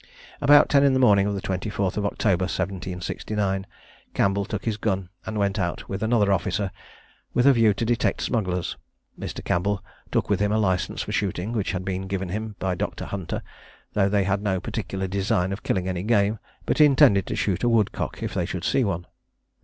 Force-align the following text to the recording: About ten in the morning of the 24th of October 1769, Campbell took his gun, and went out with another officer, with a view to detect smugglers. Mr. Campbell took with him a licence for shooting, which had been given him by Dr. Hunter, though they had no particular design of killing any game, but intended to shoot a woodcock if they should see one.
About 0.41 0.67
ten 0.67 0.83
in 0.83 0.93
the 0.93 0.99
morning 0.99 1.27
of 1.27 1.35
the 1.35 1.43
24th 1.43 1.95
of 1.95 2.07
October 2.07 2.45
1769, 2.45 3.67
Campbell 4.15 4.45
took 4.45 4.65
his 4.65 4.75
gun, 4.77 5.09
and 5.27 5.37
went 5.37 5.59
out 5.59 5.87
with 5.87 6.01
another 6.01 6.33
officer, 6.33 6.71
with 7.35 7.45
a 7.45 7.53
view 7.53 7.71
to 7.75 7.85
detect 7.85 8.21
smugglers. 8.23 8.77
Mr. 9.19 9.43
Campbell 9.45 9.83
took 10.11 10.27
with 10.27 10.39
him 10.39 10.51
a 10.51 10.57
licence 10.57 11.03
for 11.03 11.11
shooting, 11.11 11.51
which 11.53 11.73
had 11.73 11.85
been 11.85 12.07
given 12.07 12.29
him 12.29 12.55
by 12.57 12.73
Dr. 12.73 13.05
Hunter, 13.05 13.43
though 13.93 14.09
they 14.09 14.23
had 14.23 14.41
no 14.41 14.59
particular 14.59 15.05
design 15.07 15.51
of 15.53 15.61
killing 15.61 15.87
any 15.87 16.01
game, 16.01 16.39
but 16.65 16.81
intended 16.81 17.27
to 17.27 17.35
shoot 17.35 17.61
a 17.63 17.69
woodcock 17.69 18.23
if 18.23 18.33
they 18.33 18.47
should 18.47 18.63
see 18.63 18.83
one. 18.83 19.05